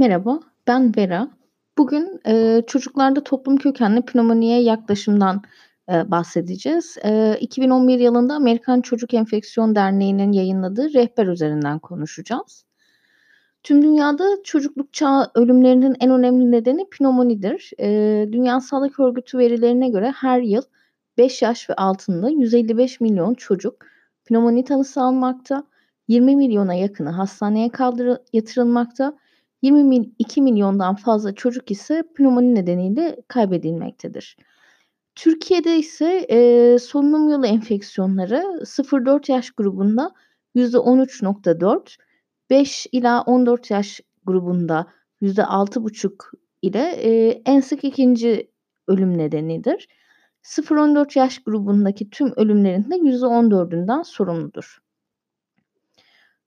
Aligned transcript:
Merhaba, 0.00 0.40
ben 0.66 0.96
Vera. 0.96 1.28
Bugün, 1.78 2.20
eee, 2.26 2.64
çocuklarda 2.66 3.24
toplum 3.24 3.56
kökenli 3.56 4.02
pnömoniye 4.02 4.62
yaklaşımdan, 4.62 5.42
eee, 5.88 6.10
bahsedeceğiz. 6.10 6.96
Eee, 7.04 7.38
2011 7.40 7.98
yılında 7.98 8.34
Amerikan 8.34 8.80
Çocuk 8.80 9.14
Enfeksiyon 9.14 9.74
Derneği'nin 9.74 10.32
yayınladığı 10.32 10.94
rehber 10.94 11.26
üzerinden 11.26 11.78
konuşacağız. 11.78 12.64
Tüm 13.62 13.82
dünyada 13.82 14.24
çocukluk 14.44 14.92
çağı 14.92 15.30
ölümlerinin 15.34 15.96
en 16.00 16.10
önemli 16.10 16.50
nedeni 16.50 16.88
pnömonidir. 16.90 17.70
Eee, 17.78 18.32
Dünya 18.32 18.60
Sağlık 18.60 19.00
Örgütü 19.00 19.38
verilerine 19.38 19.88
göre 19.88 20.12
her 20.16 20.40
yıl 20.40 20.62
5 21.18 21.42
yaş 21.42 21.70
ve 21.70 21.74
altında 21.74 22.30
155 22.30 23.00
milyon 23.00 23.34
çocuk 23.34 23.74
pnömoni 24.24 24.64
tanısı 24.64 25.02
almakta, 25.02 25.64
20 26.08 26.36
milyona 26.36 26.74
yakını 26.74 27.10
hastaneye 27.10 27.68
kaldırı 27.68 28.22
yatırılmakta, 28.32 29.16
22 29.62 30.42
milyondan 30.42 30.94
fazla 30.94 31.34
çocuk 31.34 31.70
ise 31.70 32.02
pnömoni 32.16 32.54
nedeniyle 32.54 33.16
kaybedilmektedir. 33.28 34.36
Türkiye'de 35.14 35.78
ise, 35.78 36.26
eee, 36.30 36.78
solunum 36.78 37.28
yolu 37.28 37.46
enfeksiyonları 37.46 38.66
0-4 38.66 39.28
yaş 39.28 39.50
grubunda 39.50 40.12
%13.4, 40.54 41.96
5 42.50 42.86
ila 42.92 43.22
14 43.22 43.70
yaş 43.70 44.00
grubunda 44.26 44.86
%6,5 45.20 46.24
ile, 46.62 46.80
eee, 47.04 47.42
en 47.46 47.60
sık 47.60 47.84
2'nci 47.84 48.50
ölüm 48.88 49.18
nedenidir. 49.18 49.88
0-14 50.42 51.16
yaş 51.16 51.38
grubundaki 51.44 52.10
tüm 52.10 52.32
ölümlerin 52.36 52.90
de 52.90 52.96
%14'ünden 52.96 54.02
sorumludur. 54.02 54.78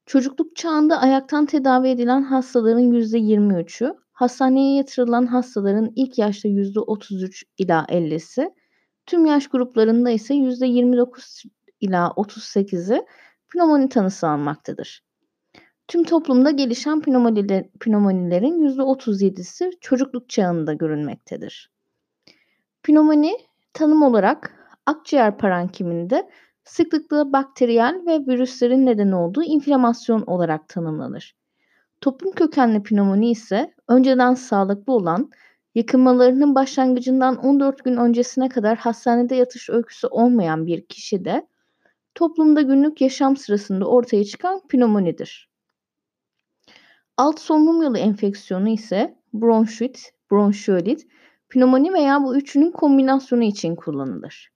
Çocukluk 0.05 0.55
çağında 0.55 0.99
ayaktan 0.99 1.45
tedavi 1.45 1.87
edilen 1.87 2.21
hastaların 2.21 2.91
%23'ü, 2.91 3.95
hastaneye 4.11 4.75
yatırılan 4.75 5.25
hastaların 5.25 5.91
ilk 5.95 6.17
yaşta 6.17 6.49
%33 6.49 7.43
ila 7.57 7.85
50'si, 7.89 8.53
tüm 9.05 9.25
yaş 9.25 9.47
gruplarında 9.47 10.09
ise 10.09 10.33
%29 10.33 11.43
ila 11.81 12.07
38'i 12.07 13.05
pnömoni 13.49 13.89
tanısı 13.89 14.27
almaktadır. 14.27 15.03
Tüm 15.87 16.03
toplumda 16.03 16.51
gelişen 16.51 17.01
pnömonile 17.01 17.69
pnömonilerin 17.79 18.67
%37'si 18.67 19.71
çocukluk 19.81 20.29
çağında 20.29 20.73
görülmektedir. 20.73 21.71
Pnömoni 22.83 23.37
tanım 23.73 24.03
olarak 24.03 24.53
akciğer 24.85 25.37
parenkiminde 25.37 26.29
sıklıkla 26.63 27.33
bakteriyel 27.33 28.01
ve 28.05 28.19
virüslerin 28.19 28.85
neden 28.85 29.11
olduğu 29.11 29.43
inflamasyon 29.43 30.21
olarak 30.21 30.69
tanımlanır. 30.69 31.35
Toplum 32.01 32.31
kökenli 32.31 32.83
pnömoni 32.83 33.31
ise 33.31 33.73
önceden 33.87 34.33
sağlıklı 34.33 34.93
olan, 34.93 35.31
yakınmalarının 35.75 36.55
başlangıcından 36.55 37.35
14 37.37 37.83
gün 37.83 37.97
öncesine 37.97 38.49
kadar 38.49 38.77
hastanede 38.77 39.35
yatış 39.35 39.69
öyküsü 39.69 40.07
olmayan 40.07 40.65
bir 40.65 40.85
kişide 40.85 41.47
toplumda 42.15 42.61
günlük 42.61 43.01
yaşam 43.01 43.37
sırasında 43.37 43.85
ortaya 43.85 44.23
çıkan 44.23 44.67
pnömonidir. 44.67 45.49
Alt 47.17 47.39
solunum 47.39 47.81
yolu 47.81 47.97
enfeksiyonu 47.97 48.69
ise 48.69 49.19
bronşit, 49.33 50.13
bronşiolit, 50.31 51.07
pnömoni 51.49 51.93
veya 51.93 52.23
bu 52.23 52.35
üçünün 52.35 52.71
kombinasyonu 52.71 53.43
için 53.43 53.75
kullanılır. 53.75 54.52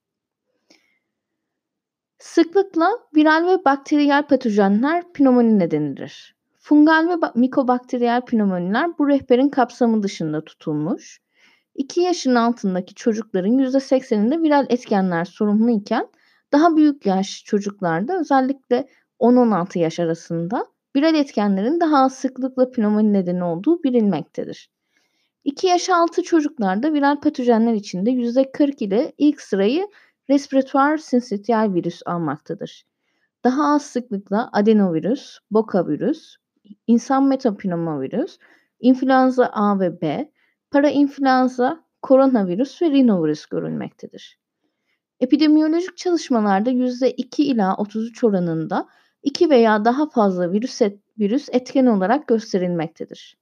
Sıklıkla 2.20 2.90
viral 3.16 3.48
ve 3.48 3.66
bakteriyel 3.66 4.24
patojenler 4.24 5.14
pnömoni 5.14 5.60
nedenidir. 5.60 6.36
Fungal 6.60 7.10
ve 7.10 7.28
mikobakteriyel 7.36 8.22
pnömoniler 8.22 8.98
bu 8.98 9.08
rehberin 9.08 9.50
kapsamı 9.50 10.04
dışında 10.04 10.44
tutulmuş. 10.44 11.22
2 11.76 12.02
yaşın 12.02 12.36
altındaki 12.36 12.94
çocukların 12.96 13.58
%80'inde 13.60 14.44
viral 14.44 14.66
etkenler 14.70 15.26
sorumluyken 15.26 16.08
daha 16.52 16.76
büyük 16.76 17.06
yaş 17.06 17.44
çocuklarda 17.46 18.20
özellikle 18.20 18.88
10-16 19.20 19.80
yaş 19.80 20.00
arasında 20.00 20.66
viral 20.96 21.16
etkenlerin 21.16 21.80
daha 21.80 21.98
az 21.98 22.16
sıklıkla 22.16 22.72
pnömoni 22.72 23.14
nedeni 23.14 23.44
olduğu 23.44 23.84
bilinmektedir. 23.84 24.70
2 25.44 25.68
yaş 25.68 25.90
altı 25.90 26.24
çocuklarda 26.24 26.94
viral 26.94 27.20
patojenler 27.20 27.74
içinde 27.74 28.12
%40 28.12 28.84
ile 28.84 29.14
ilk 29.18 29.42
sırayı 29.42 29.88
respiratuar 30.30 30.98
sinsitiyal 30.98 31.74
virüs 31.74 32.02
almaktadır. 32.06 32.86
Daha 33.44 33.74
az 33.74 33.86
sıklıkla 33.86 34.50
adenovirüs, 34.54 35.38
bokavirüs, 35.52 36.36
insan 36.88 37.28
metapneumovirüs, 37.28 38.38
influenza 38.80 39.46
A 39.46 39.80
ve 39.80 40.02
B, 40.02 40.32
parainfluenza, 40.72 41.84
koronavirüs 42.02 42.82
ve 42.82 42.90
rinovirüs 42.90 43.46
görülmektedir. 43.46 44.40
Epidemiyolojik 45.20 45.98
çalışmalarda 45.98 46.72
%2 46.72 47.42
ila 47.42 47.76
33 47.76 48.24
oranında 48.24 48.88
2 49.24 49.50
veya 49.50 49.86
daha 49.86 50.10
fazla 50.10 50.52
virüs, 50.52 50.82
et, 50.82 51.00
virüs 51.20 51.50
etken 51.52 51.86
olarak 51.86 52.28
gösterilmektedir. 52.28 53.38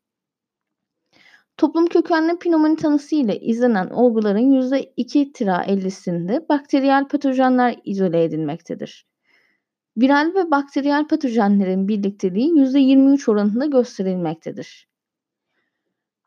Toplum 1.57 1.88
kökenli 1.88 2.39
pnömoni 2.39 2.75
tanısı 2.75 3.16
ile 3.16 3.39
izlenen 3.39 3.89
olguların 3.89 4.51
%2-50'sinde 4.51 6.49
bakteriyel 6.49 7.07
patojenler 7.07 7.79
izole 7.85 8.23
edilmektedir. 8.23 9.07
Viral 9.97 10.33
ve 10.35 10.51
bakteriyel 10.51 11.07
patojenlerin 11.07 11.88
birlikteliği 11.88 12.51
%23 12.51 13.31
oranında 13.31 13.66
gösterilmektedir. 13.66 14.88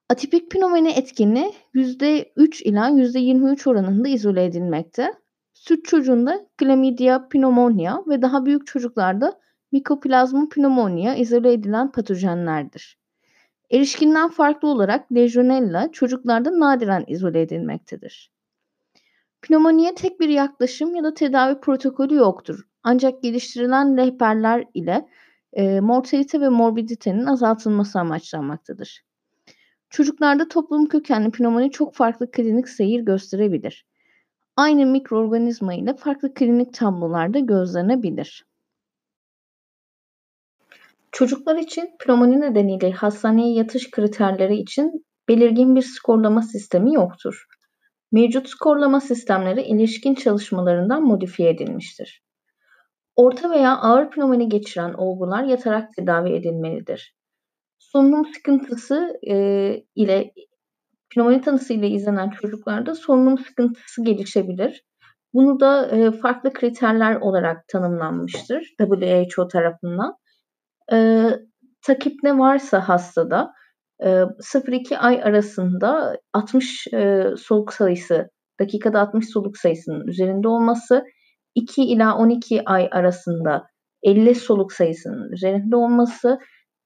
Atipik 0.08 0.50
pnömoni 0.50 0.90
etkini 0.90 1.52
%3 1.74 2.62
ila 2.64 2.90
%23 2.90 3.70
oranında 3.70 4.08
izole 4.08 4.44
edilmekte. 4.44 5.14
Süt 5.54 5.84
çocuğunda 5.84 6.46
Chlamydia 6.58 7.28
pneumonia 7.28 8.06
ve 8.06 8.22
daha 8.22 8.46
büyük 8.46 8.66
çocuklarda 8.66 9.40
Mycoplasma 9.72 10.48
pneumonia 10.48 11.14
izole 11.14 11.52
edilen 11.52 11.92
patojenlerdir. 11.92 12.98
Erişkinden 13.70 14.28
farklı 14.28 14.68
olarak 14.68 15.12
Legionella 15.12 15.92
çocuklarda 15.92 16.60
nadiren 16.60 17.04
izole 17.06 17.40
edilmektedir. 17.40 18.30
Pnömoniye 19.42 19.94
tek 19.94 20.20
bir 20.20 20.28
yaklaşım 20.28 20.94
ya 20.94 21.04
da 21.04 21.14
tedavi 21.14 21.60
protokolü 21.60 22.14
yoktur. 22.14 22.68
Ancak 22.82 23.22
geliştirilen 23.22 23.96
rehberler 23.96 24.64
ile 24.74 25.08
e, 25.52 25.80
mortalite 25.80 26.40
ve 26.40 26.48
morbiditenin 26.48 27.26
azaltılması 27.26 28.00
amaçlanmaktadır. 28.00 29.04
Çocuklarda 29.90 30.48
toplum 30.48 30.86
kökenli 30.86 31.30
pnömoni 31.30 31.70
çok 31.70 31.94
farklı 31.94 32.30
klinik 32.30 32.68
seyir 32.68 33.00
gösterebilir. 33.00 33.86
Aynı 34.56 34.86
mikroorganizma 34.86 35.74
ile 35.74 35.94
farklı 35.94 36.34
klinik 36.34 36.74
tablolarda 36.74 37.38
gözlenebilir. 37.38 38.47
Çocuklar 41.18 41.56
için 41.56 41.90
pnömoni 42.00 42.40
nedeniyle 42.40 42.90
hastaneye 42.90 43.54
yatış 43.54 43.90
kriterleri 43.90 44.56
için 44.56 45.06
belirgin 45.28 45.76
bir 45.76 45.82
skorlama 45.82 46.42
sistemi 46.42 46.94
yoktur. 46.94 47.44
Mevcut 48.12 48.48
skorlama 48.48 49.00
sistemleri 49.00 49.62
ilişkin 49.62 50.14
çalışmalarından 50.14 51.02
modifiye 51.02 51.50
edilmiştir. 51.50 52.22
Orta 53.16 53.50
veya 53.50 53.76
ağır 53.76 54.10
pnömoni 54.10 54.48
geçiren 54.48 54.94
olgular 54.94 55.44
yatarak 55.44 55.92
tedavi 55.96 56.30
edilmelidir. 56.30 57.16
Solunum 57.78 58.26
sıkıntısı 58.34 59.18
e, 59.30 59.34
ile 59.94 60.32
pnömoni 61.10 61.40
tanısı 61.40 61.72
ile 61.72 61.88
izlenen 61.88 62.30
çocuklarda 62.30 62.94
solunum 62.94 63.38
sıkıntısı 63.38 64.04
gelişebilir. 64.04 64.84
Bunu 65.34 65.60
da 65.60 65.86
e, 65.86 66.10
farklı 66.10 66.52
kriterler 66.52 67.16
olarak 67.16 67.68
tanımlanmıştır 67.68 68.74
WHO 68.78 69.48
tarafından. 69.48 70.14
E, 70.92 71.28
takip 71.86 72.22
ne 72.22 72.38
varsa 72.38 72.88
hastada 72.88 73.52
e, 74.02 74.08
0-2 74.40 74.98
ay 74.98 75.22
arasında 75.22 76.16
60 76.32 76.86
e, 76.94 77.24
soluk 77.38 77.72
sayısı, 77.72 78.30
dakikada 78.60 79.00
60 79.00 79.28
soluk 79.30 79.58
sayısının 79.58 80.06
üzerinde 80.06 80.48
olması, 80.48 81.04
2 81.54 81.82
ila 81.82 82.16
12 82.16 82.62
ay 82.64 82.88
arasında 82.92 83.66
50 84.02 84.34
soluk 84.34 84.72
sayısının 84.72 85.32
üzerinde 85.32 85.76
olması, 85.76 86.38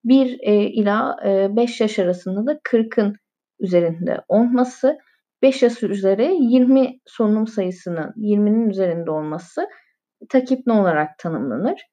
1 0.05 0.39
e, 0.43 0.55
ila 0.55 1.17
e, 1.27 1.57
5 1.57 1.81
yaş 1.81 1.99
arasında 1.99 2.47
da 2.47 2.59
40'ın 2.59 3.17
üzerinde 3.61 4.21
olması, 4.29 4.99
5 5.43 5.63
yaş 5.63 5.83
üzeri 5.83 6.37
20 6.41 6.99
solunum 7.07 7.47
sayısının 7.47 8.13
20'nin 8.17 8.71
üzerinde 8.71 9.11
olması 9.11 9.67
takipne 10.29 10.73
olarak 10.73 11.19
tanımlanır. 11.19 11.92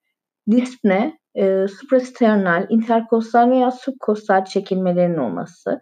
Dispne 0.52 1.20
e, 1.36 1.68
suprasternal, 1.68 2.66
interkostal 2.70 3.52
veya 3.52 3.72
subkostal 3.72 4.46
çekilmelerin 4.46 5.18
olması, 5.18 5.82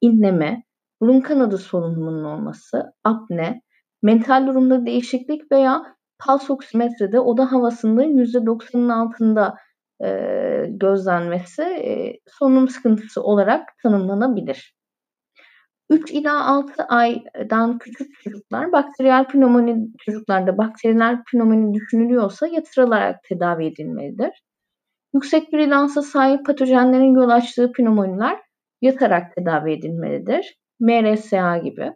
inleme, 0.00 0.62
burun 1.00 1.20
kanadı 1.20 1.58
solunumunun 1.58 2.24
olması, 2.24 2.92
apne, 3.04 3.60
mental 4.02 4.46
durumda 4.46 4.86
değişiklik 4.86 5.52
veya 5.52 5.96
pals 6.18 6.50
oksimetrede 6.50 7.20
oda 7.20 7.52
havasında 7.52 8.04
%90'ın 8.04 8.88
altında 8.88 9.54
e, 10.04 10.08
gözlenmesi 10.68 11.62
e, 11.62 12.12
solunum 12.26 12.68
sıkıntısı 12.68 13.22
olarak 13.22 13.68
tanımlanabilir. 13.82 14.75
3 15.90 16.10
ila 16.10 16.46
6 16.46 16.82
aydan 16.84 17.78
küçük 17.78 18.20
çocuklar 18.20 18.72
bakteriyel 18.72 19.24
pnömoni 19.24 19.88
çocuklarda 19.98 20.58
bakteriyel 20.58 21.22
pnömoni 21.32 21.74
düşünülüyorsa 21.74 22.46
yatırılarak 22.46 23.22
tedavi 23.22 23.66
edilmelidir. 23.66 24.42
Yüksek 25.14 25.52
virülansa 25.54 26.02
sahip 26.02 26.46
patojenlerin 26.46 27.14
yol 27.14 27.28
açtığı 27.28 27.72
pnömoniler 27.72 28.38
yatarak 28.82 29.34
tedavi 29.34 29.72
edilmelidir. 29.72 30.58
MRSA 30.80 31.58
gibi. 31.58 31.92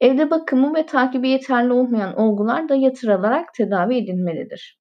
Evde 0.00 0.30
bakımı 0.30 0.74
ve 0.74 0.86
takibi 0.86 1.28
yeterli 1.28 1.72
olmayan 1.72 2.16
olgular 2.16 2.68
da 2.68 2.74
yatırılarak 2.74 3.54
tedavi 3.54 3.96
edilmelidir. 3.96 4.78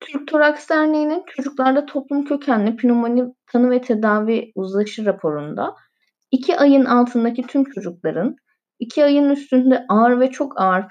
Türk 0.00 0.28
Toraks 0.28 0.70
Derneği'nin 0.70 1.22
çocuklarda 1.26 1.86
toplum 1.86 2.24
kökenli 2.24 2.76
pnömoni 2.76 3.34
tanı 3.46 3.70
ve 3.70 3.80
tedavi 3.80 4.52
uzlaşı 4.54 5.06
raporunda 5.06 5.74
2 6.30 6.56
ayın 6.56 6.84
altındaki 6.84 7.42
tüm 7.42 7.64
çocukların 7.64 8.36
2 8.78 9.04
ayın 9.04 9.30
üstünde 9.30 9.84
ağır 9.88 10.20
ve 10.20 10.30
çok 10.30 10.60
ağır 10.60 10.88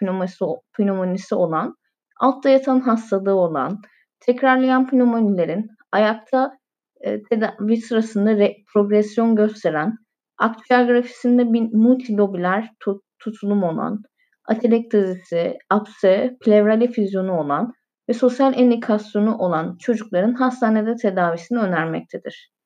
pneumonisi, 0.78 1.36
olan, 1.36 1.76
altta 2.20 2.50
yatan 2.50 2.80
hastalığı 2.80 3.36
olan, 3.36 3.82
tekrarlayan 4.20 4.88
pneumonilerin 4.88 5.68
ayakta 5.92 6.58
e, 7.02 7.24
tedavi 7.24 7.78
sırasında 7.78 8.38
re, 8.38 8.56
progresyon 8.74 9.36
gösteren, 9.36 9.94
akciğer 10.38 10.86
grafisinde 10.86 11.54
bir 11.54 11.74
multilobüler 11.74 12.70
tut, 12.80 13.02
tutulum 13.20 13.64
olan, 13.64 14.02
atelektazisi, 14.48 15.58
apse, 15.70 16.38
plevral 16.42 16.82
efüzyonu 16.82 17.40
olan 17.40 17.74
ve 18.10 18.14
sosyal 18.14 18.54
endikasyonu 18.54 19.38
olan 19.38 19.78
çocukların 19.80 20.34
hastanede 20.34 20.96
tedavisini 20.96 21.60
önermektedir. 21.60 22.57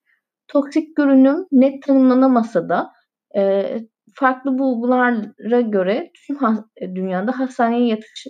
Toksik 0.51 0.95
görünüm 0.95 1.45
net 1.51 1.83
tanımlanamasa 1.83 2.69
da 2.69 2.91
e, 3.35 3.65
farklı 4.13 4.59
bulgulara 4.59 5.61
göre 5.61 6.11
tüm 6.27 6.35
ha, 6.35 6.65
dünyada 6.81 7.39
hastaneye 7.39 7.87
yatış 7.87 8.27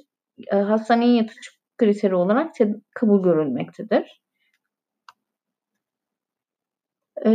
e, 0.51 0.55
hastaneye 0.55 1.15
yatış 1.15 1.37
kriteri 1.77 2.15
olarak 2.15 2.55
kabul 2.95 3.23
görülmektedir. 3.23 4.21
E, 7.25 7.31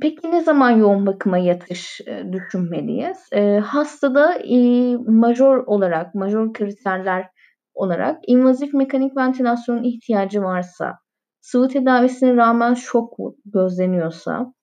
peki 0.00 0.30
ne 0.30 0.40
zaman 0.40 0.70
yoğun 0.70 1.06
bakıma 1.06 1.38
yatış 1.38 2.00
e, 2.06 2.32
düşünmeliyiz? 2.32 3.18
E, 3.32 3.58
hastada 3.58 4.34
e, 4.34 4.58
major 4.96 5.56
olarak, 5.66 6.14
major 6.14 6.52
kriterler 6.52 7.26
olarak 7.74 8.18
invazif 8.26 8.74
mekanik 8.74 9.16
ventilasyon 9.16 9.82
ihtiyacı 9.82 10.42
varsa, 10.42 10.98
sıvı 11.44 11.68
tedavisine 11.68 12.36
rağmen 12.36 12.74
şok 12.74 13.16
gözleniyorsa, 13.44 14.54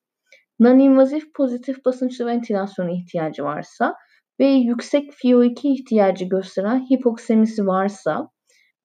non-invazif 0.60 1.32
pozitif 1.34 1.84
basınçlı 1.84 2.26
ventilasyon 2.26 2.88
ihtiyacı 2.88 3.44
varsa 3.44 3.94
ve 4.40 4.46
yüksek 4.46 5.12
FiO2 5.12 5.68
ihtiyacı 5.68 6.24
gösteren 6.24 6.86
hipoksemisi 6.90 7.66
varsa 7.66 8.28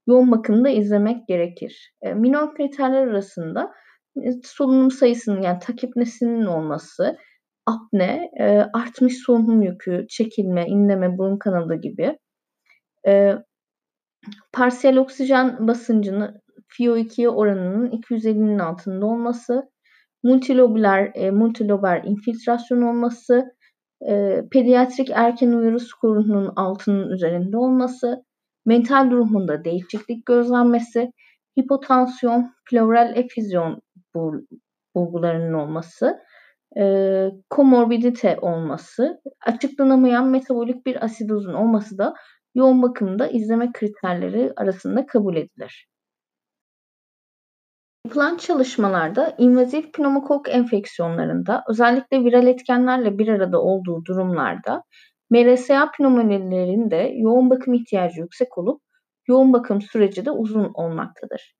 yoğun 0.07 0.31
bakımda 0.31 0.69
izlemek 0.69 1.27
gerekir. 1.27 1.93
E, 2.01 2.13
minor 2.13 2.55
kriterler 2.55 3.07
arasında 3.07 3.71
e, 4.23 4.31
solunum 4.43 4.91
sayısının 4.91 5.41
yani 5.41 5.59
takipnesinin 5.59 6.45
olması, 6.45 7.17
apne, 7.65 8.31
e, 8.39 8.45
artmış 8.73 9.17
solunum 9.17 9.61
yükü, 9.61 10.05
çekilme, 10.09 10.65
inleme, 10.67 11.17
burun 11.17 11.37
kanalı 11.37 11.75
gibi 11.75 12.17
parsiyel 14.53 14.97
oksijen 14.97 15.67
basıncını 15.67 16.41
FiO2 16.69 17.27
oranının 17.27 17.89
250'nin 17.91 18.59
altında 18.59 19.05
olması, 19.05 19.69
multilobüler, 20.23 21.11
e, 21.15 21.31
multilober 21.31 22.03
infiltrasyon 22.03 22.81
olması, 22.81 23.45
e, 24.09 24.41
pediatrik 24.51 25.09
erken 25.09 25.51
uyarı 25.51 25.79
skorunun 25.79 26.53
altının 26.55 27.09
üzerinde 27.09 27.57
olması, 27.57 28.23
mental 28.65 29.11
durumunda 29.11 29.63
değişiklik 29.63 30.25
gözlenmesi, 30.25 31.11
hipotansiyon, 31.59 32.51
pleural 32.69 33.17
efüzyon 33.17 33.81
bulgularının 34.95 35.53
olması, 35.53 36.19
e, 36.79 36.83
komorbidite 37.49 38.37
olması, 38.41 39.21
açıklanamayan 39.45 40.27
metabolik 40.27 40.85
bir 40.85 41.05
asidozun 41.05 41.53
olması 41.53 41.97
da 41.97 42.13
yoğun 42.55 42.81
bakımda 42.81 43.27
izleme 43.27 43.71
kriterleri 43.71 44.53
arasında 44.55 45.05
kabul 45.05 45.35
edilir. 45.35 45.87
Yapılan 48.07 48.37
çalışmalarda 48.37 49.35
invazif 49.37 49.93
pneumokok 49.93 50.49
enfeksiyonlarında 50.49 51.63
özellikle 51.69 52.23
viral 52.23 52.47
etkenlerle 52.47 53.17
bir 53.17 53.27
arada 53.27 53.61
olduğu 53.61 54.05
durumlarda 54.05 54.83
MRSA 55.29 55.91
pneumonilerinde 55.91 57.11
yoğun 57.15 57.49
bakım 57.49 57.73
ihtiyacı 57.73 58.21
yüksek 58.21 58.57
olup 58.57 58.81
yoğun 59.27 59.53
bakım 59.53 59.81
süreci 59.81 60.25
de 60.25 60.31
uzun 60.31 60.71
olmaktadır. 60.73 61.55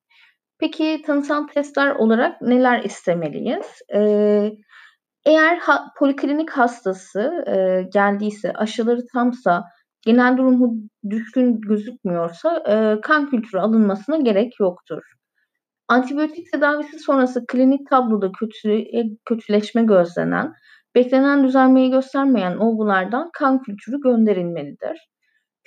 Peki 0.59 1.01
tanısal 1.05 1.47
testler 1.47 1.95
olarak 1.95 2.41
neler 2.41 2.83
istemeliyiz? 2.83 3.81
Ee, 3.93 4.51
eğer 5.25 5.57
ha, 5.57 5.85
poliklinik 5.99 6.49
hastası 6.49 7.43
e, 7.47 7.83
geldiyse, 7.93 8.53
aşıları 8.53 9.01
tamsa, 9.13 9.63
genel 10.01 10.37
durumu 10.37 10.75
düşkün 11.09 11.61
gözükmüyorsa 11.61 12.63
e, 12.67 13.01
kan 13.01 13.29
kültürü 13.29 13.61
alınmasına 13.61 14.17
gerek 14.17 14.59
yoktur. 14.59 15.16
Antibiyotik 15.89 16.51
tedavisi 16.51 16.99
sonrası 16.99 17.45
klinik 17.47 17.89
tabloda 17.89 18.31
kötü, 18.31 18.85
kötüleşme 19.25 19.83
gözlenen, 19.83 20.53
beklenen 20.95 21.43
düzelmeyi 21.43 21.91
göstermeyen 21.91 22.57
olgulardan 22.57 23.29
kan 23.33 23.61
kültürü 23.61 24.01
gönderilmelidir. 24.01 25.09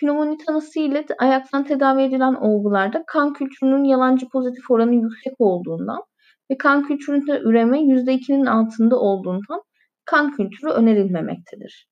Pnömoni 0.00 0.38
tanısı 0.46 0.80
ile 0.80 1.06
ayaktan 1.18 1.64
tedavi 1.64 2.02
edilen 2.02 2.34
olgularda 2.34 3.04
kan 3.06 3.32
kültürünün 3.32 3.84
yalancı 3.84 4.28
pozitif 4.28 4.70
oranı 4.70 4.94
yüksek 4.94 5.32
olduğundan 5.38 6.02
ve 6.50 6.58
kan 6.58 6.86
kültüründe 6.86 7.40
üreme 7.40 7.80
%2'nin 7.80 8.46
altında 8.46 8.96
olduğundan 8.96 9.62
kan 10.04 10.32
kültürü 10.32 10.70
önerilmemektedir. 10.70 11.88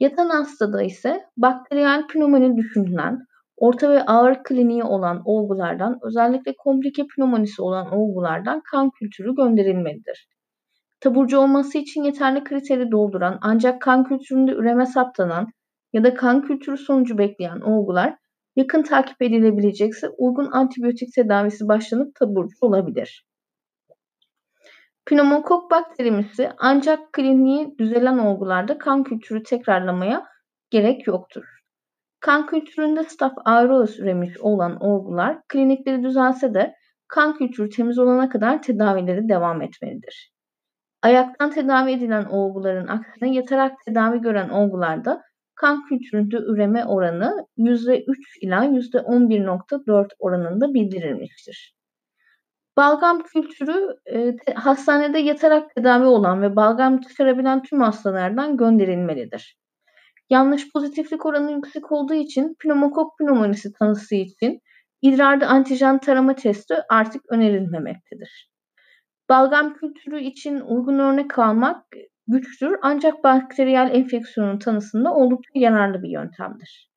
Yatan 0.00 0.30
hastada 0.30 0.82
ise 0.82 1.24
bakteriyel 1.36 2.06
pnömoni 2.06 2.56
düşünülen 2.56 3.25
orta 3.56 3.90
ve 3.90 4.02
ağır 4.02 4.42
kliniği 4.42 4.84
olan 4.84 5.22
olgulardan 5.24 5.98
özellikle 6.02 6.54
komplike 6.56 7.06
pnömonisi 7.06 7.62
olan 7.62 7.92
olgulardan 7.92 8.62
kan 8.70 8.90
kültürü 8.90 9.34
gönderilmelidir. 9.34 10.28
Taburcu 11.00 11.38
olması 11.38 11.78
için 11.78 12.02
yeterli 12.02 12.44
kriteri 12.44 12.90
dolduran 12.90 13.38
ancak 13.42 13.82
kan 13.82 14.04
kültüründe 14.04 14.52
üreme 14.52 14.86
saptanan 14.86 15.46
ya 15.92 16.04
da 16.04 16.14
kan 16.14 16.42
kültürü 16.42 16.76
sonucu 16.76 17.18
bekleyen 17.18 17.60
olgular 17.60 18.16
yakın 18.56 18.82
takip 18.82 19.22
edilebilecekse 19.22 20.08
uygun 20.08 20.52
antibiyotik 20.52 21.14
tedavisi 21.14 21.68
başlanıp 21.68 22.14
taburcu 22.14 22.56
olabilir. 22.60 23.26
Pneumokok 25.06 25.70
bakterimisi 25.70 26.50
ancak 26.58 27.12
kliniği 27.12 27.78
düzelen 27.78 28.18
olgularda 28.18 28.78
kan 28.78 29.04
kültürü 29.04 29.42
tekrarlamaya 29.42 30.26
gerek 30.70 31.06
yoktur. 31.06 31.55
Kan 32.26 32.46
kültüründe 32.46 33.04
staph 33.04 33.34
aureus 33.44 33.98
üremiş 33.98 34.40
olan 34.40 34.80
olgular 34.80 35.38
klinikleri 35.48 36.02
düzelse 36.02 36.54
de 36.54 36.74
kan 37.08 37.38
kültürü 37.38 37.70
temiz 37.70 37.98
olana 37.98 38.28
kadar 38.28 38.62
tedavileri 38.62 39.28
devam 39.28 39.62
etmelidir. 39.62 40.32
Ayaktan 41.02 41.50
tedavi 41.50 41.92
edilen 41.92 42.24
olguların 42.24 42.86
aksine 42.86 43.34
yatarak 43.34 43.72
tedavi 43.84 44.20
gören 44.20 44.48
olgularda 44.48 45.22
kan 45.54 45.84
kültüründe 45.84 46.36
üreme 46.36 46.84
oranı 46.84 47.46
%3 47.58 48.16
ila 48.40 48.64
%11.4 48.64 50.08
oranında 50.18 50.74
bildirilmiştir. 50.74 51.76
Balgam 52.76 53.22
kültürü 53.22 53.96
e, 54.12 54.36
hastanede 54.54 55.18
yatarak 55.18 55.74
tedavi 55.74 56.04
olan 56.04 56.42
ve 56.42 56.56
balgam 56.56 57.00
çıkarabilen 57.00 57.62
tüm 57.62 57.80
hastalardan 57.80 58.56
gönderilmelidir. 58.56 59.65
Yanlış 60.30 60.72
pozitiflik 60.72 61.26
oranı 61.26 61.52
yüksek 61.52 61.92
olduğu 61.92 62.14
için 62.14 62.56
pneumokok 62.60 63.18
pneumonisi 63.18 63.72
tanısı 63.72 64.14
için 64.14 64.60
idrarda 65.02 65.46
antijen 65.46 65.98
tarama 65.98 66.34
testi 66.34 66.74
artık 66.88 67.22
önerilmemektedir. 67.28 68.50
Balgam 69.28 69.74
kültürü 69.74 70.20
için 70.20 70.60
uygun 70.60 70.98
örnek 70.98 71.38
almak 71.38 71.86
güçtür 72.26 72.76
ancak 72.82 73.24
bakteriyel 73.24 73.90
enfeksiyonun 73.94 74.58
tanısında 74.58 75.14
oldukça 75.14 75.50
yararlı 75.54 76.02
bir 76.02 76.08
yöntemdir. 76.08 76.90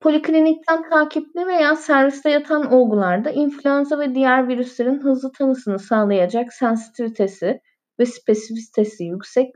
Poliklinikten 0.00 0.90
takipli 0.90 1.46
veya 1.46 1.76
serviste 1.76 2.30
yatan 2.30 2.72
olgularda 2.72 3.30
influenza 3.30 3.98
ve 3.98 4.14
diğer 4.14 4.48
virüslerin 4.48 5.00
hızlı 5.00 5.32
tanısını 5.32 5.78
sağlayacak 5.78 6.52
sensitivitesi 6.52 7.60
ve 7.98 8.06
spesifitesi 8.06 9.04
yüksek 9.04 9.50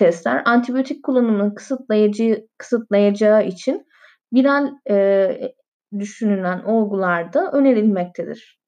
testler 0.00 0.42
antibiyotik 0.44 1.02
kullanımını 1.04 1.54
kısıtlayıcı 1.54 2.46
kısıtlayacağı 2.58 3.46
için 3.46 3.86
viral 4.34 4.72
e, 4.90 5.54
düşünülen 5.98 6.62
olgularda 6.64 7.52
önerilmektedir. 7.52 8.60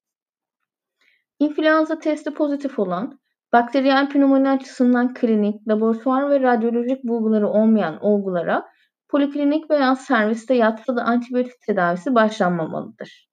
İnfluenza 1.39 1.99
testi 1.99 2.35
pozitif 2.35 2.79
olan, 2.79 3.21
bakteriyel 3.53 4.09
pnömoni 4.09 4.49
açısından 4.49 5.15
klinik, 5.15 5.69
laboratuvar 5.69 6.31
ve 6.31 6.41
radyolojik 6.41 7.05
bulguları 7.05 7.49
olmayan 7.49 8.05
olgulara 8.05 8.69
poliklinik 9.09 9.71
veya 9.71 9.97
serviste 9.97 10.55
yatsı 10.55 10.97
da 10.97 11.03
antibiyotik 11.03 11.61
tedavisi 11.67 12.15
başlanmamalıdır. 12.15 13.29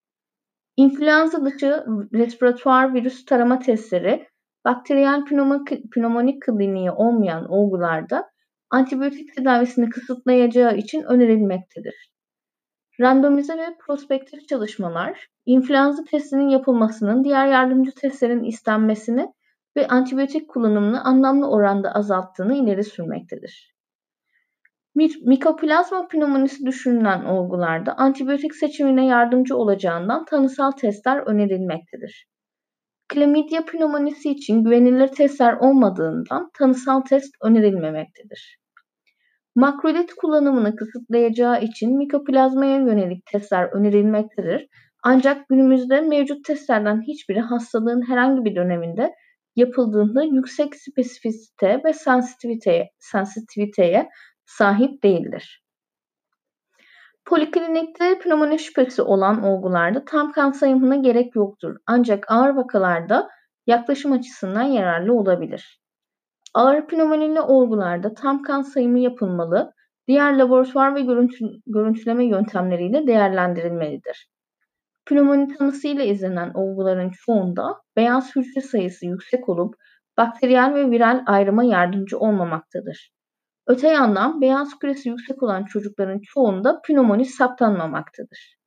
İnfluenza 0.77 1.45
dışı 1.45 1.85
respiratuar 2.13 2.93
virüs 2.93 3.25
tarama 3.25 3.59
testleri 3.59 4.28
bakteriyel 4.65 5.25
pnömoni 5.91 6.39
kliniği 6.39 6.91
olmayan 6.91 7.51
olgularda 7.51 8.29
antibiyotik 8.69 9.35
tedavisini 9.35 9.89
kısıtlayacağı 9.89 10.77
için 10.77 11.03
önerilmektedir. 11.03 12.11
Randomize 12.99 13.57
ve 13.57 13.77
prospektif 13.85 14.47
çalışmalar, 14.47 15.27
influenza 15.45 16.03
testinin 16.03 16.49
yapılmasının 16.49 17.23
diğer 17.23 17.47
yardımcı 17.47 17.91
testlerin 17.91 18.43
istenmesini 18.43 19.27
ve 19.77 19.87
antibiyotik 19.87 20.49
kullanımını 20.49 21.03
anlamlı 21.03 21.49
oranda 21.49 21.91
azalttığını 21.91 22.55
ileri 22.55 22.83
sürmektedir. 22.83 23.75
Mikoplazma 25.25 26.07
pneumonisi 26.07 26.65
düşünülen 26.65 27.25
olgularda 27.25 27.97
antibiyotik 27.97 28.55
seçimine 28.55 29.05
yardımcı 29.05 29.57
olacağından 29.57 30.25
tanısal 30.25 30.71
testler 30.71 31.17
önerilmektedir. 31.17 32.28
Klamidya 33.09 33.65
pneumonisi 33.65 34.29
için 34.29 34.63
güvenilir 34.63 35.07
testler 35.07 35.53
olmadığından 35.53 36.51
tanısal 36.53 37.01
test 37.01 37.35
önerilmemektedir. 37.43 38.59
Makrolit 39.55 40.13
kullanımını 40.13 40.75
kısıtlayacağı 40.75 41.61
için 41.61 41.97
mikoplazmaya 41.97 42.77
yönelik 42.77 43.25
testler 43.25 43.69
önerilmektedir. 43.73 44.67
Ancak 45.03 45.49
günümüzde 45.49 46.01
mevcut 46.01 46.45
testlerden 46.45 47.01
hiçbiri 47.01 47.39
hastalığın 47.39 48.09
herhangi 48.09 48.45
bir 48.45 48.55
döneminde 48.55 49.13
yapıldığında 49.55 50.23
yüksek 50.23 50.75
spesifisite 50.75 51.81
ve 51.85 51.93
sensitiviteye, 51.93 52.89
sensitiviteye 52.99 54.09
sahip 54.45 55.03
değildir. 55.03 55.63
Poliklinikte 57.25 58.19
pnömoni 58.19 58.59
şüphesi 58.59 59.01
olan 59.01 59.43
olgularda 59.43 60.05
tam 60.05 60.31
kan 60.31 60.51
sayımına 60.51 60.95
gerek 60.95 61.35
yoktur. 61.35 61.75
Ancak 61.87 62.31
ağır 62.31 62.49
vakalarda 62.49 63.29
yaklaşım 63.67 64.11
açısından 64.11 64.63
yararlı 64.63 65.13
olabilir. 65.13 65.81
Ağır 66.53 66.87
pnömonili 66.87 67.41
olgularda 67.41 68.13
tam 68.13 68.43
kan 68.43 68.61
sayımı 68.61 68.99
yapılmalı, 68.99 69.73
diğer 70.07 70.37
laboratuvar 70.37 70.95
ve 70.95 71.01
görüntü, 71.01 71.45
görüntüleme 71.67 72.25
yöntemleriyle 72.25 73.07
değerlendirilmelidir. 73.07 74.29
Pnömoni 75.05 75.57
tanısıyla 75.57 76.03
izlenen 76.03 76.51
olguların 76.53 77.09
çoğunda 77.09 77.81
beyaz 77.95 78.35
hücre 78.35 78.61
sayısı 78.61 79.05
yüksek 79.05 79.49
olup 79.49 79.75
bakteriyel 80.17 80.73
ve 80.73 80.91
viral 80.91 81.23
ayrıma 81.25 81.63
yardımcı 81.63 82.19
olmamaktadır. 82.19 83.11
Öte 83.69 83.87
yandan 83.87 84.41
beyaz 84.41 84.79
küresi 84.79 85.09
yüksek 85.09 85.43
olan 85.43 85.65
çocukların 85.65 86.19
çoğunda 86.19 86.81
pnömoni 86.81 87.25
saptanmamaktadır. 87.25 88.57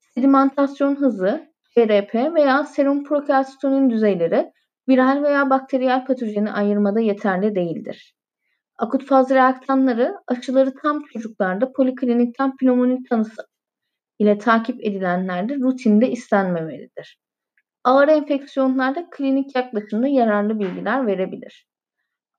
Sedimentasyon 0.00 0.96
hızı, 0.96 1.52
CRP 1.74 2.14
veya 2.34 2.64
serum 2.64 3.04
prokalsitonin 3.04 3.90
düzeyleri 3.90 4.52
viral 4.88 5.22
veya 5.22 5.50
bakteriyel 5.50 6.04
patojeni 6.06 6.52
ayırmada 6.52 7.00
yeterli 7.00 7.54
değildir. 7.54 8.14
Akut 8.78 9.06
faz 9.06 9.30
reaktanları 9.30 10.14
aşıları 10.26 10.74
tam 10.82 11.04
çocuklarda 11.04 11.72
poliklinikten 11.72 12.56
pnömoni 12.56 13.02
tanısı 13.02 13.46
ile 14.18 14.38
takip 14.38 14.84
edilenlerde 14.84 15.56
rutinde 15.56 16.10
istenmemelidir. 16.10 17.18
Ağır 17.84 18.08
enfeksiyonlarda 18.08 19.10
klinik 19.10 19.56
yaklaşımda 19.56 20.08
yararlı 20.08 20.58
bilgiler 20.58 21.06
verebilir. 21.06 21.73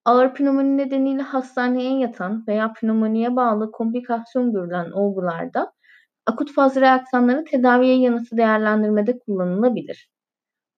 Ağır 0.05 0.33
pnömoni 0.33 0.77
nedeniyle 0.77 1.21
hastaneye 1.21 1.99
yatan 1.99 2.43
veya 2.47 2.73
pnömoniye 2.73 3.35
bağlı 3.35 3.71
komplikasyon 3.71 4.53
görülen 4.53 4.91
olgularda 4.91 5.71
akut 6.25 6.53
faz 6.53 6.75
reaktanları 6.75 7.43
tedaviye 7.43 7.99
yanıtı 7.99 8.37
değerlendirmede 8.37 9.19
kullanılabilir. 9.19 10.09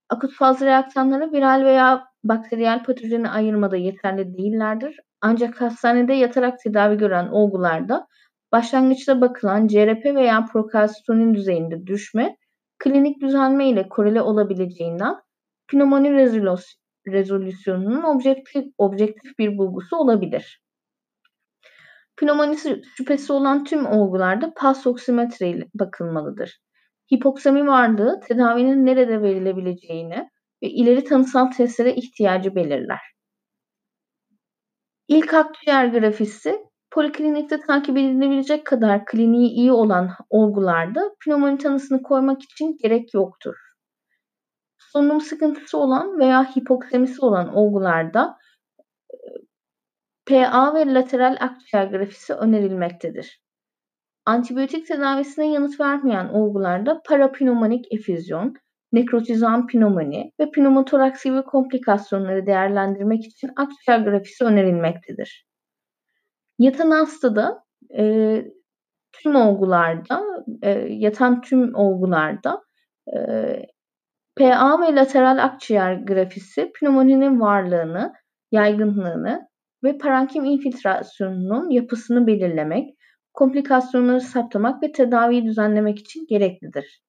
Akut 0.10 0.34
faz 0.34 0.62
reaktanları 0.62 1.32
viral 1.32 1.66
veya 1.66 2.08
bakteriyel 2.24 2.84
patojeni 2.84 3.30
ayırmada 3.30 3.78
yeterli 3.78 4.38
değillerdir. 4.38 5.00
Ancak 5.22 5.62
hastanede 5.62 6.14
yatarak 6.14 6.60
tedavi 6.60 6.98
gören 6.98 7.28
olgularda 7.28 8.08
başlangıçta 8.52 9.22
bakılan 9.22 9.68
CRP 9.68 10.06
veya 10.06 10.46
prokalsitonin 10.46 11.34
düzeyinde 11.34 11.88
düşme 11.88 12.38
klinik 12.80 13.22
düzelme 13.22 13.70
ile 13.70 13.90
korele 13.90 14.22
olabileceğinden 14.22 15.16
pnömoni 15.68 16.12
rezolüsyonunun 17.12 18.04
objektif, 18.04 18.66
objektif 18.78 19.40
bir 19.40 19.58
bulgusu 19.58 19.96
olabilir. 19.98 20.62
Pneumonisi 22.18 22.82
şüphesi 22.98 23.34
olan 23.34 23.64
tüm 23.64 23.86
olgularda 23.86 24.54
pulse 24.54 24.90
oksimetre 24.90 25.60
bakılmalıdır. 25.74 26.60
Hipoksemi 27.14 27.68
varlığı 27.68 28.20
tedavinin 28.28 28.86
nerede 28.86 29.22
verilebileceğini 29.22 30.30
ve 30.64 30.70
ileri 30.70 31.04
tanısal 31.04 31.52
testlere 31.52 31.96
ihtiyacı 31.96 32.56
belirler. 32.56 33.00
İlk 35.08 35.34
akciğer 35.34 35.88
grafisi 35.88 36.58
poliklinikte 36.92 37.60
takip 37.60 37.98
edilebilecek 37.98 38.66
kadar 38.66 39.06
kliniği 39.06 39.50
iyi 39.50 39.72
olan 39.72 40.10
olgularda 40.30 41.02
pnömoni 41.26 41.58
tanısını 41.58 42.02
koymak 42.02 42.44
için 42.44 42.78
gerek 42.82 43.14
yoktur 43.14 43.67
solunum 44.94 45.22
sıkıntısı 45.22 45.78
olan 45.78 46.20
veya 46.20 46.56
hipoksemisi 46.56 47.26
olan 47.26 47.56
olgularda 47.56 48.38
PA 50.26 50.76
ve 50.76 50.94
lateral 50.94 51.38
akciğer 51.40 51.88
grafisi 51.88 52.34
önerilmektedir. 52.34 53.42
Antibiyotik 54.26 54.88
tedavisine 54.88 55.52
yanıt 55.52 55.80
vermeyen 55.80 56.28
olgularda 56.30 57.02
parapneumonik 57.06 57.94
efüzyon, 57.94 58.56
nekrotizan 58.92 59.68
pnömoni 59.68 60.32
ve 60.40 60.52
pneumotoraks 60.52 61.24
gibi 61.24 61.42
komplikasyonları 61.42 62.46
değerlendirmek 62.46 63.26
için 63.26 63.52
akciğer 63.56 64.00
grafisi 64.00 64.44
önerilmektedir. 64.44 65.48
Yatan 66.60 66.92
hastada 66.92 67.64
e, 67.98 68.46
tüm 69.12 69.36
olgularda, 69.36 70.24
e, 70.62 70.70
yatan 70.90 71.42
tüm 71.42 71.76
olgularda 71.76 72.62
e, 73.16 73.20
PA 74.38 74.82
ve 74.82 74.96
lateral 74.96 75.44
akciğer 75.44 75.94
grafisi 75.94 76.72
pnömoninin 76.72 77.40
varlığını, 77.40 78.14
yaygınlığını 78.52 79.48
ve 79.84 79.98
parenkim 79.98 80.46
infiltrasyonunun 80.46 81.70
yapısını 81.70 82.28
belirlemek, 82.28 82.90
komplikasyonları 83.34 84.22
saptamak 84.22 84.84
ve 84.84 84.92
tedaviyi 84.92 85.46
düzenlemek 85.46 86.00
için 86.00 86.26
gereklidir. 86.30 87.02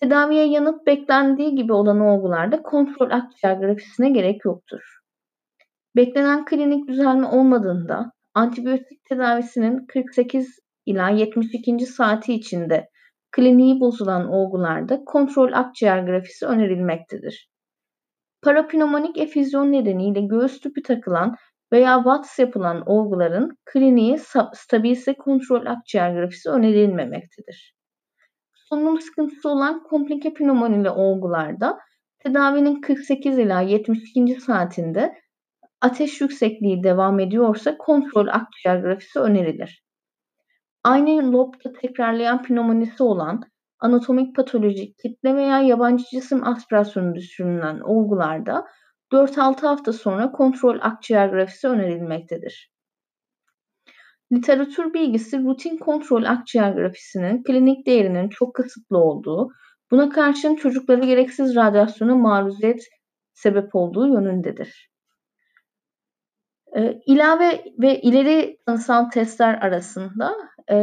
Tedaviye 0.00 0.46
yanıt 0.46 0.86
beklendiği 0.86 1.54
gibi 1.54 1.72
olan 1.72 2.00
olgularda 2.00 2.62
kontrol 2.62 3.10
akciğer 3.10 3.56
grafisine 3.56 4.10
gerek 4.10 4.44
yoktur. 4.44 4.80
Beklenen 5.96 6.44
klinik 6.44 6.88
düzelme 6.88 7.26
olmadığında 7.26 8.12
antibiyotik 8.34 9.04
tedavisinin 9.04 9.86
48 9.86 10.58
ila 10.86 11.08
72. 11.08 11.86
saati 11.86 12.34
içinde 12.34 12.89
kliniği 13.32 13.80
bozulan 13.80 14.28
olgularda 14.28 15.04
kontrol 15.04 15.52
akciğer 15.52 16.02
grafisi 16.02 16.46
önerilmektedir. 16.46 17.50
Parapneumonik 18.42 19.18
efüzyon 19.18 19.72
nedeniyle 19.72 20.20
göğüs 20.20 20.60
tüpü 20.60 20.82
takılan 20.82 21.36
veya 21.72 22.04
VATS 22.04 22.38
yapılan 22.38 22.82
olguların 22.86 23.58
kliniği 23.64 24.18
stabilse 24.54 25.14
kontrol 25.14 25.66
akciğer 25.66 26.14
grafisi 26.14 26.50
önerilmemektedir. 26.50 27.74
Solunum 28.54 29.00
sıkıntısı 29.00 29.48
olan 29.48 29.82
komplike 29.82 30.34
pneumonili 30.34 30.90
olgularda 30.90 31.78
tedavinin 32.18 32.80
48 32.80 33.38
ila 33.38 33.60
72. 33.60 34.40
saatinde 34.40 35.14
ateş 35.80 36.20
yüksekliği 36.20 36.82
devam 36.82 37.20
ediyorsa 37.20 37.76
kontrol 37.78 38.26
akciğer 38.26 38.80
grafisi 38.80 39.18
önerilir. 39.18 39.82
Aynı 40.84 41.32
lobda 41.32 41.72
tekrarlayan 41.72 42.42
pnömonisi 42.42 43.02
olan 43.02 43.42
anatomik 43.80 44.36
patolojik 44.36 44.98
kitle 44.98 45.34
veya 45.34 45.60
yabancı 45.60 46.04
cisim 46.10 46.46
aspirasyonu 46.46 47.14
düşünülen 47.14 47.80
olgularda 47.80 48.66
4-6 49.12 49.66
hafta 49.66 49.92
sonra 49.92 50.32
kontrol 50.32 50.78
akciğer 50.80 51.28
grafisi 51.28 51.68
önerilmektedir. 51.68 52.72
Literatür 54.32 54.94
bilgisi 54.94 55.38
rutin 55.44 55.76
kontrol 55.78 56.24
akciğer 56.24 56.72
grafisinin 56.72 57.42
klinik 57.42 57.86
değerinin 57.86 58.28
çok 58.28 58.54
kısıtlı 58.54 58.98
olduğu, 58.98 59.50
buna 59.90 60.08
karşın 60.08 60.54
çocukları 60.54 61.06
gereksiz 61.06 61.56
radyasyona 61.56 62.16
maruziyet 62.16 62.88
sebep 63.34 63.74
olduğu 63.74 64.06
yönündedir. 64.06 64.89
E, 66.76 67.00
ilave 67.06 67.64
ve 67.78 68.00
ileri 68.00 68.58
tanısal 68.66 69.10
testler 69.10 69.54
arasında 69.54 70.34
e, 70.70 70.76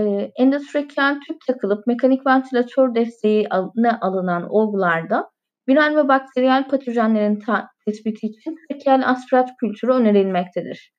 tüp 1.28 1.38
takılıp 1.48 1.88
mekanik 1.88 2.28
ventilatör 2.28 2.96
desteği 2.96 3.48
ne 3.76 3.92
alınan 3.92 4.48
olgularda 4.50 5.30
Viral 5.70 5.96
ve 5.96 6.08
bakteriyel 6.08 6.68
patojenlerin 6.68 7.40
tespiti 7.86 8.28
için 8.28 8.56
trakeal 8.70 9.10
aspirat 9.10 9.50
kültürü 9.60 9.92
önerilmektedir. 9.92 10.94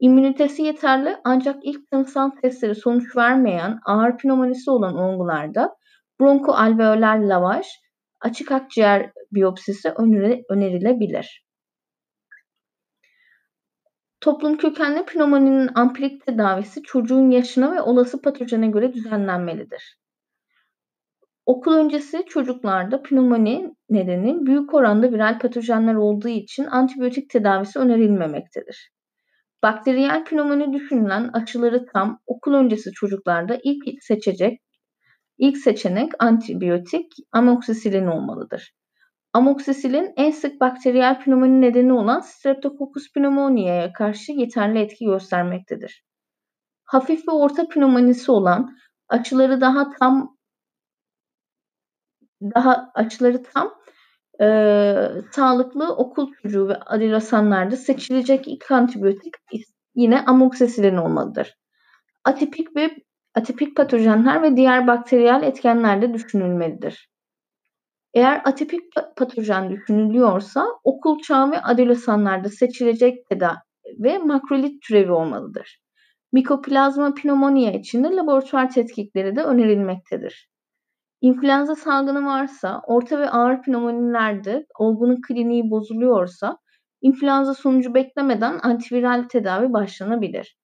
İmmünitesi 0.00 0.62
yeterli 0.62 1.16
ancak 1.24 1.56
ilk 1.62 1.90
tanısal 1.90 2.30
testleri 2.30 2.74
sonuç 2.74 3.16
vermeyen 3.16 3.78
ağır 3.86 4.18
pneumonisi 4.18 4.70
olan 4.70 4.96
olgularda 4.96 5.76
bronkoalveoler 6.20 7.18
lavaj, 7.18 7.66
açık 8.20 8.52
akciğer 8.52 9.12
biyopsisi 9.32 9.90
önerilebilir. 10.50 11.43
Toplum 14.24 14.56
kökenli 14.56 15.04
pneumoninin 15.04 15.70
ampirik 15.74 16.26
tedavisi 16.26 16.82
çocuğun 16.82 17.30
yaşına 17.30 17.72
ve 17.72 17.80
olası 17.80 18.22
patojene 18.22 18.66
göre 18.66 18.92
düzenlenmelidir. 18.92 19.98
Okul 21.46 21.74
öncesi 21.74 22.24
çocuklarda 22.28 23.02
pnömoni 23.02 23.74
nedeni 23.90 24.46
büyük 24.46 24.74
oranda 24.74 25.12
viral 25.12 25.38
patojenler 25.38 25.94
olduğu 25.94 26.28
için 26.28 26.64
antibiyotik 26.64 27.30
tedavisi 27.30 27.78
önerilmemektedir. 27.78 28.90
Bakteriyel 29.62 30.24
pnömoni 30.24 30.72
düşünülen 30.72 31.30
aşıları 31.32 31.86
tam 31.86 32.20
okul 32.26 32.54
öncesi 32.54 32.92
çocuklarda 32.92 33.58
ilk 33.64 34.02
seçecek 34.02 34.60
ilk 35.38 35.56
seçenek 35.56 36.12
antibiyotik 36.18 37.12
amoksisilin 37.32 38.06
olmalıdır. 38.06 38.72
Amoksisilin 39.34 40.12
en 40.16 40.30
sık 40.30 40.60
bakteriyel 40.60 41.20
pnömoni 41.20 41.60
nedeni 41.60 41.92
olan 41.92 42.20
Streptococcus 42.20 43.12
pneumonia'ya 43.12 43.92
karşı 43.92 44.32
yeterli 44.32 44.78
etki 44.78 45.04
göstermektedir. 45.04 46.04
Hafif 46.84 47.28
ve 47.28 47.32
orta 47.32 47.68
pneumonisi 47.68 48.30
olan 48.30 48.76
açıları 49.08 49.60
daha 49.60 49.90
tam 49.90 50.36
daha 52.42 52.90
açıları 52.94 53.42
tam 53.42 53.74
e, 54.40 54.46
sağlıklı 55.32 55.96
okul 55.96 56.32
çocuğu 56.42 56.68
ve 56.68 56.76
adilesanlarda 56.76 57.76
seçilecek 57.76 58.48
ilk 58.48 58.70
antibiyotik 58.70 59.34
yine 59.94 60.20
amoksisilin 60.20 60.96
olmalıdır. 60.96 61.54
Atipik 62.24 62.76
ve 62.76 62.90
atipik 63.34 63.76
patojenler 63.76 64.42
ve 64.42 64.56
diğer 64.56 64.86
bakteriyel 64.86 65.42
etkenler 65.42 66.02
de 66.02 66.14
düşünülmelidir. 66.14 67.13
Eğer 68.14 68.42
atipik 68.44 68.80
patojen 69.16 69.70
düşünülüyorsa 69.70 70.66
okul 70.84 71.18
çağı 71.22 71.50
ve 71.50 71.62
adolesanlarda 71.62 72.48
seçilecek 72.48 73.28
tedavi 73.28 74.18
makrolit 74.24 74.82
türevi 74.82 75.12
olmalıdır. 75.12 75.80
Mikoplazma 76.32 77.14
pneumonia 77.14 77.70
için 77.70 78.04
de 78.04 78.08
laboratuvar 78.08 78.70
tetkikleri 78.70 79.36
de 79.36 79.42
önerilmektedir. 79.42 80.48
İnfluenza 81.20 81.74
salgını 81.74 82.26
varsa, 82.26 82.82
orta 82.86 83.18
ve 83.18 83.30
ağır 83.30 83.62
pneumonilerde 83.62 84.66
olgunun 84.78 85.20
kliniği 85.28 85.70
bozuluyorsa, 85.70 86.58
influenza 87.00 87.54
sonucu 87.54 87.94
beklemeden 87.94 88.60
antiviral 88.62 89.22
tedavi 89.22 89.72
başlanabilir. 89.72 90.56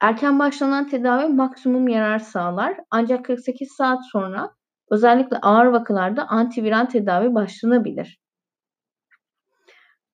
Erken 0.00 0.38
başlanan 0.38 0.88
tedavi 0.88 1.32
maksimum 1.32 1.88
yarar 1.88 2.18
sağlar 2.18 2.76
ancak 2.90 3.24
48 3.24 3.72
saat 3.72 4.00
sonra 4.12 4.50
özellikle 4.90 5.36
ağır 5.36 5.66
vakalarda 5.66 6.28
antiviral 6.28 6.86
tedavi 6.86 7.34
başlanabilir. 7.34 8.20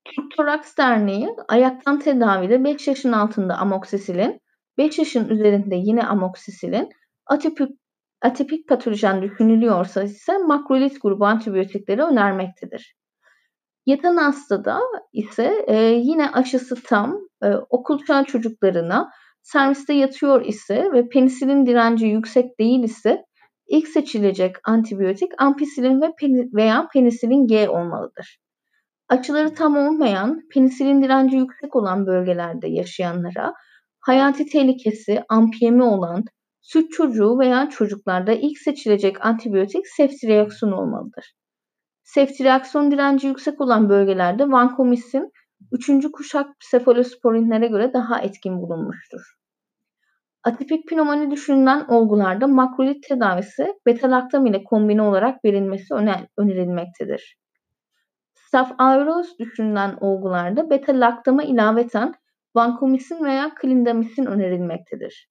Türk 0.04 0.36
Toraks 0.36 0.76
Derneği 0.76 1.28
ayaktan 1.48 1.98
tedavide 1.98 2.64
5 2.64 2.88
yaşın 2.88 3.12
altında 3.12 3.56
amoksisilin, 3.56 4.40
5 4.78 4.98
yaşın 4.98 5.28
üzerinde 5.28 5.76
yine 5.76 6.02
amoksisilin, 6.02 6.88
atipik, 7.26 7.70
atipik 8.22 8.68
patolojen 8.68 9.22
düşünülüyorsa 9.22 10.02
ise 10.02 10.38
makrolit 10.38 11.02
grubu 11.02 11.26
antibiyotikleri 11.26 12.02
önermektedir. 12.02 12.96
Yatan 13.86 14.16
hastada 14.16 14.80
ise 15.12 15.64
e, 15.66 15.76
yine 15.82 16.30
aşısı 16.30 16.82
tam 16.82 17.18
e, 17.42 17.54
okul 17.70 18.04
çağı 18.04 18.24
çocuklarına 18.24 19.10
serviste 19.42 19.94
yatıyor 19.94 20.44
ise 20.44 20.92
ve 20.92 21.08
penisilin 21.08 21.66
direnci 21.66 22.06
yüksek 22.06 22.58
değil 22.58 22.82
ise 22.82 23.24
ilk 23.70 23.88
seçilecek 23.88 24.56
antibiyotik 24.64 25.32
ampisilin 25.42 26.00
ve 26.02 26.12
pen 26.20 26.50
veya 26.54 26.88
penisilin 26.92 27.46
G 27.46 27.68
olmalıdır. 27.68 28.38
Açıları 29.08 29.54
tam 29.54 29.76
olmayan, 29.76 30.40
penisilin 30.54 31.02
direnci 31.02 31.36
yüksek 31.36 31.76
olan 31.76 32.06
bölgelerde 32.06 32.68
yaşayanlara 32.68 33.54
hayati 34.00 34.46
tehlikesi 34.46 35.22
ampiyemi 35.28 35.82
olan 35.82 36.24
süt 36.60 36.92
çocuğu 36.92 37.38
veya 37.38 37.68
çocuklarda 37.70 38.32
ilk 38.32 38.58
seçilecek 38.58 39.26
antibiyotik 39.26 39.86
seftriakson 39.86 40.72
olmalıdır. 40.72 41.34
Seftriakson 42.02 42.90
direnci 42.90 43.26
yüksek 43.26 43.60
olan 43.60 43.88
bölgelerde 43.88 44.50
vankomisin 44.50 45.30
üçüncü 45.72 46.12
kuşak 46.12 46.46
sefalosporinlere 46.60 47.66
göre 47.66 47.92
daha 47.92 48.20
etkin 48.20 48.62
bulunmuştur. 48.62 49.39
Atipik 50.44 50.88
pnömoni 50.88 51.30
düşünülen 51.30 51.84
olgularda 51.88 52.46
makrolit 52.46 53.08
tedavisi 53.08 53.74
betalaktam 53.86 54.46
ile 54.46 54.64
kombine 54.64 55.02
olarak 55.02 55.44
verilmesi 55.44 55.94
önerilmektedir. 56.38 57.36
Staph 58.34 58.72
aureus 58.78 59.38
düşünülen 59.38 59.96
olgularda 60.00 60.70
beta-laktama 60.70 61.42
ilaveten 61.42 62.14
vankomisin 62.54 63.24
veya 63.24 63.54
klindamisin 63.54 64.26
önerilmektedir. 64.26 65.28